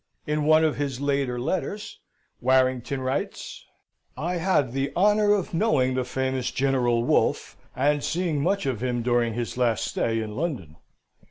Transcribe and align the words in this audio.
In 0.25 0.45
one 0.45 0.63
of 0.63 0.77
his 0.77 0.99
later 0.99 1.37
letters, 1.39 1.99
Warrington 2.39 3.01
writes: 3.01 3.63
"I 4.17 4.37
had 4.37 4.71
the 4.71 4.91
honour 4.95 5.31
of 5.31 5.53
knowing 5.53 5.93
the 5.93 6.03
famous 6.03 6.49
General 6.49 7.03
Wolfe, 7.03 7.55
and 7.75 8.03
seeing 8.03 8.41
much 8.41 8.65
of 8.65 8.81
him 8.81 9.03
during 9.03 9.35
his 9.35 9.57
last 9.57 9.85
stay 9.85 10.19
in 10.19 10.35
London. 10.35 10.77